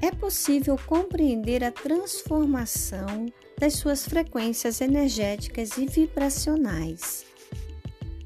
é 0.00 0.10
possível 0.10 0.78
compreender 0.86 1.64
a 1.64 1.72
transformação 1.72 3.26
das 3.58 3.74
suas 3.74 4.04
frequências 4.04 4.80
energéticas 4.80 5.76
e 5.76 5.86
vibracionais. 5.86 7.26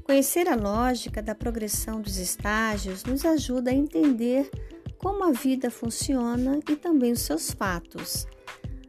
Conhecer 0.03 0.47
a 0.47 0.55
lógica 0.55 1.21
da 1.21 1.33
progressão 1.33 2.01
dos 2.01 2.17
estágios 2.17 3.03
nos 3.03 3.25
ajuda 3.25 3.71
a 3.71 3.73
entender 3.73 4.49
como 4.97 5.23
a 5.23 5.31
vida 5.31 5.71
funciona 5.71 6.59
e 6.69 6.75
também 6.75 7.11
os 7.11 7.21
seus 7.21 7.51
fatos. 7.51 8.27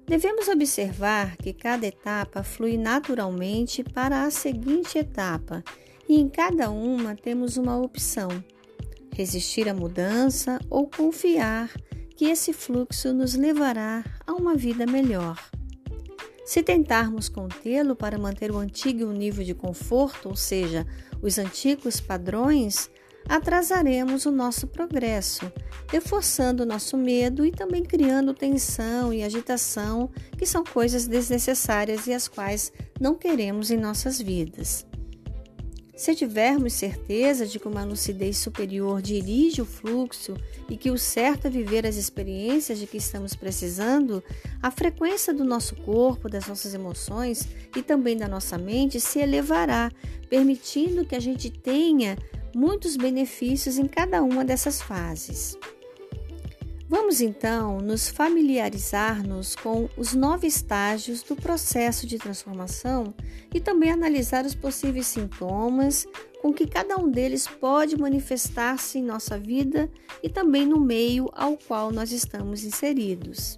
Devemos 0.07 0.49
observar 0.49 1.37
que 1.37 1.53
cada 1.55 1.87
etapa 1.87 2.43
flui 2.43 2.77
naturalmente 2.77 3.83
para 3.83 4.25
a 4.25 4.31
seguinte 4.31 4.99
etapa 4.99 5.65
e 6.07 6.21
em 6.21 6.29
cada 6.29 6.71
uma 6.71 7.17
temos 7.17 7.57
uma 7.57 7.79
opção: 7.79 8.29
resistir 9.15 9.69
à 9.69 9.73
mudança 9.73 10.61
ou 10.69 10.87
confiar 10.87 11.71
que 12.17 12.27
esse 12.27 12.53
fluxo 12.53 13.13
nos 13.13 13.35
levará 13.35 14.05
a 14.27 14.33
uma 14.33 14.55
vida 14.55 14.87
melhor. 14.87 15.39
Se 16.45 16.63
tentarmos 16.63 17.29
contê-lo 17.29 17.97
para 17.97 18.19
manter 18.19 18.51
o 18.51 18.59
antigo 18.59 19.07
nível 19.11 19.45
de 19.45 19.55
conforto, 19.55 20.29
ou 20.29 20.37
seja, 20.37 20.87
os 21.23 21.39
antigos 21.39 22.01
padrões, 22.01 22.91
atrasaremos 23.27 24.27
o 24.27 24.31
nosso 24.31 24.67
progresso, 24.67 25.51
reforçando 25.89 26.63
o 26.63 26.67
nosso 26.67 26.97
medo 26.97 27.47
e 27.47 27.51
também 27.51 27.83
criando 27.83 28.35
tensão 28.35 29.13
e 29.13 29.23
agitação, 29.23 30.11
que 30.37 30.45
são 30.45 30.63
coisas 30.63 31.07
desnecessárias 31.07 32.07
e 32.07 32.13
as 32.13 32.29
quais 32.29 32.71
não 33.01 33.15
queremos 33.15 33.71
em 33.71 33.79
nossas 33.79 34.21
vidas. 34.21 34.87
Se 35.97 36.13
tivermos 36.13 36.73
certeza 36.73 37.47
de 37.47 37.61
que 37.61 37.69
uma 37.69 37.85
lucidez 37.85 38.39
superior 38.39 39.01
dirige 39.01 39.63
o 39.63 39.65
fluxo 39.65 40.35
e 40.69 40.77
que 40.77 40.91
o 40.91 40.99
certo 40.99 41.47
é 41.47 41.51
viver 41.51 41.87
as 41.87 41.95
experiências 41.95 42.81
de 42.81 42.87
que 42.87 42.97
estamos 42.97 43.35
precisando, 43.35 44.23
a 44.61 44.73
frequência 44.73 45.33
do 45.33 45.45
nosso 45.45 45.77
corpo, 45.77 46.29
das 46.29 46.49
nossas 46.49 46.75
emoções 46.75 47.49
e 47.77 47.83
também 47.83 48.17
da 48.17 48.27
nossa 48.27 48.59
mente 48.59 48.99
se 48.99 49.21
elevará, 49.21 49.89
permitindo 50.29 51.05
que 51.05 51.15
a 51.15 51.21
gente 51.21 51.49
tenha 51.49 52.19
muitos 52.53 52.97
benefícios 52.97 53.79
em 53.79 53.87
cada 53.87 54.21
uma 54.21 54.45
dessas 54.45 54.83
fases. 54.83 55.57
Vamos 56.97 57.21
então 57.21 57.81
nos 57.81 58.09
familiarizar-nos 58.09 59.57
com 59.57 59.89
os 59.97 60.15
nove 60.15 60.47
estágios 60.47 61.25
do 61.25 61.35
processo 61.35 62.07
de 62.07 62.19
transformação 62.19 63.13
e 63.53 63.59
também 63.59 63.91
analisar 63.91 64.45
os 64.45 64.55
possíveis 64.55 65.09
sintomas 65.09 66.07
com 66.41 66.55
que 66.55 66.69
cada 66.69 66.97
um 66.97 67.11
deles 67.11 67.49
pode 67.49 67.99
manifestar-se 67.99 69.01
em 69.01 69.03
nossa 69.03 69.37
vida 69.37 69.91
e 70.23 70.29
também 70.29 70.65
no 70.65 70.79
meio 70.79 71.29
ao 71.33 71.57
qual 71.57 71.91
nós 71.91 72.13
estamos 72.13 72.63
inseridos. 72.63 73.57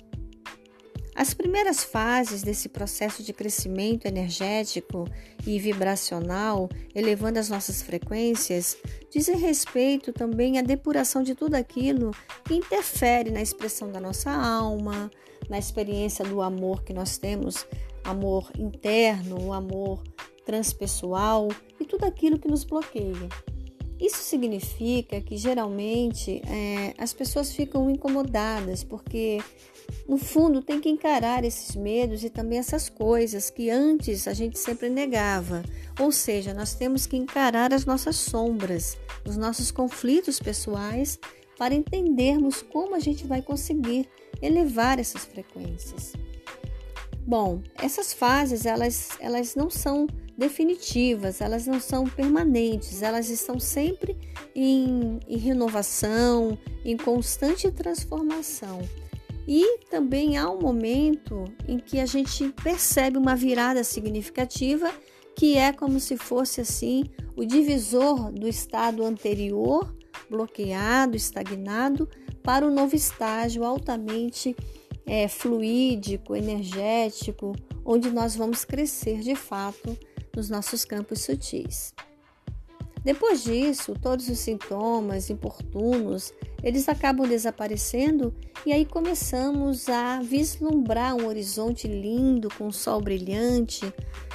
As 1.17 1.33
primeiras 1.33 1.83
fases 1.83 2.43
desse 2.43 2.69
processo 2.69 3.23
de 3.23 3.33
crescimento 3.33 4.05
energético 4.05 5.09
e 5.47 5.59
vibracional, 5.59 6.69
elevando 6.95 7.39
as 7.39 7.49
nossas 7.49 7.81
frequências, 7.81 8.77
dizem 9.11 9.39
respeito 9.39 10.13
também 10.13 10.59
à 10.59 10.63
depuração 10.63 11.23
de 11.23 11.35
tudo 11.35 11.55
aquilo 11.55 12.11
que 12.45 12.55
interfere 12.55 13.31
na 13.31 13.41
expressão 13.41 13.91
da 13.91 13.99
nossa 13.99 14.31
alma, 14.31 15.11
na 15.49 15.59
experiência 15.59 16.23
do 16.23 16.43
amor 16.43 16.85
que 16.85 16.93
nós 16.93 17.17
temos, 17.17 17.67
amor 18.05 18.51
interno, 18.59 19.41
o 19.41 19.55
amor 19.55 20.03
transpessoal 20.45 21.49
e 21.81 21.87
tudo 21.87 22.05
aquilo 22.05 22.39
que 22.39 22.47
nos 22.47 22.63
bloqueia. 22.63 23.56
Isso 24.01 24.19
significa 24.19 25.21
que 25.21 25.37
geralmente 25.37 26.43
é, 26.47 26.95
as 26.99 27.13
pessoas 27.13 27.53
ficam 27.53 27.91
incomodadas 27.91 28.85
porque 28.85 29.41
no 30.09 30.17
fundo, 30.17 30.63
tem 30.63 30.81
que 30.81 30.89
encarar 30.89 31.45
esses 31.45 31.75
medos 31.75 32.23
e 32.23 32.31
também 32.31 32.59
essas 32.59 32.89
coisas 32.89 33.51
que 33.51 33.71
antes 33.71 34.29
a 34.29 34.33
gente 34.33 34.59
sempre 34.59 34.89
negava. 34.89 35.63
Ou 36.01 36.13
seja, 36.13 36.55
nós 36.55 36.75
temos 36.75 37.07
que 37.07 37.17
encarar 37.17 37.73
as 37.73 37.85
nossas 37.85 38.17
sombras, 38.17 38.97
os 39.27 39.37
nossos 39.37 39.71
conflitos 39.71 40.39
pessoais, 40.39 41.19
para 41.59 41.75
entendermos 41.75 42.63
como 42.63 42.95
a 42.95 43.01
gente 43.01 43.27
vai 43.27 43.43
conseguir 43.43 44.09
elevar 44.41 44.99
essas 44.99 45.25
frequências. 45.25 46.13
Bom, 47.27 47.61
essas 47.83 48.13
fases 48.13 48.67
elas, 48.67 49.11
elas 49.19 49.57
não 49.57 49.69
são 49.69 50.07
definitivas, 50.37 51.41
elas 51.41 51.67
não 51.67 51.81
são 51.81 52.05
permanentes, 52.05 53.03
elas 53.03 53.31
estão 53.31 53.59
sempre 53.59 54.17
em, 54.55 55.19
em 55.27 55.39
renovação, 55.39 56.59
em 56.85 56.97
constante 56.97 57.71
transformação. 57.71 58.81
E 59.49 59.79
também 59.91 60.37
há 60.37 60.51
um 60.51 60.61
momento 60.61 61.45
em 61.67 61.79
que 61.79 62.01
a 62.01 62.07
gente 62.07 62.49
percebe 62.63 63.17
uma 63.17 63.37
virada 63.37 63.83
significativa, 63.85 64.93
que 65.37 65.57
é 65.57 65.73
como 65.73 66.01
se 66.01 66.17
fosse 66.17 66.61
assim 66.61 67.05
o 67.37 67.45
divisor 67.45 68.33
do 68.33 68.49
estado 68.49 69.05
anterior, 69.05 69.95
bloqueado, 70.29 71.17
estagnado, 71.17 72.09
para 72.43 72.67
o 72.67 72.71
novo 72.71 72.95
estágio 72.95 73.65
altamente 73.65 74.57
é, 75.05 75.29
fluídico, 75.29 76.35
energético, 76.35 77.55
onde 77.85 78.11
nós 78.11 78.35
vamos 78.35 78.65
crescer 78.65 79.21
de 79.21 79.35
fato 79.35 79.97
nos 80.37 80.51
nossos 80.51 80.85
campos 80.85 81.23
sutis. 81.23 81.95
Depois 83.07 83.45
disso, 83.45 83.95
todos 84.03 84.29
os 84.29 84.39
sintomas 84.39 85.31
importunos, 85.31 86.33
eles 86.61 86.89
acabam 86.89 87.27
desaparecendo 87.29 88.35
e 88.67 88.73
aí 88.73 88.85
começamos 88.85 89.89
a 89.89 90.21
vislumbrar 90.21 91.15
um 91.15 91.27
horizonte 91.29 91.87
lindo 91.87 92.49
com 92.59 92.67
o 92.67 92.73
sol 92.73 93.01
brilhante, 93.01 93.93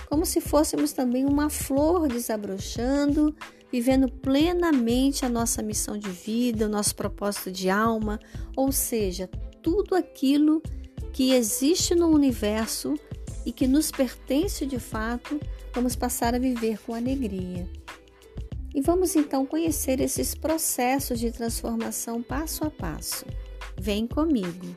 como 0.07 0.25
se 0.25 0.39
fôssemos 0.39 0.93
também 0.93 1.25
uma 1.25 1.49
flor 1.49 2.07
desabrochando, 2.07 3.35
vivendo 3.69 4.09
plenamente 4.09 5.25
a 5.25 5.29
nossa 5.29 5.61
missão 5.61 5.97
de 5.97 6.09
vida, 6.09 6.65
o 6.65 6.69
nosso 6.69 6.95
propósito 6.95 7.51
de 7.51 7.69
alma, 7.69 8.21
ou 8.55 8.71
seja, 8.71 9.29
tudo 9.61 9.95
aquilo 9.95 10.61
que 11.11 11.33
existe 11.33 11.93
no 11.93 12.07
universo 12.07 12.93
e 13.45 13.51
que 13.51 13.67
nos 13.67 13.91
pertence 13.91 14.65
de 14.65 14.79
fato, 14.79 15.39
vamos 15.73 15.95
passar 15.95 16.35
a 16.35 16.39
viver 16.39 16.79
com 16.79 16.93
alegria. 16.93 17.67
E 18.73 18.81
vamos 18.81 19.15
então 19.15 19.45
conhecer 19.45 19.99
esses 19.99 20.33
processos 20.33 21.19
de 21.19 21.31
transformação 21.31 22.21
passo 22.21 22.63
a 22.63 22.71
passo. 22.71 23.25
Vem 23.77 24.07
comigo! 24.07 24.75